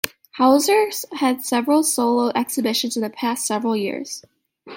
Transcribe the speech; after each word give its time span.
Holzer 0.39 0.89
had 1.13 1.45
several 1.45 1.83
solo 1.83 2.31
exhibitions 2.33 2.95
in 2.97 3.03
the 3.03 3.11
past 3.11 3.45
several 3.45 3.77
years. 3.77 4.23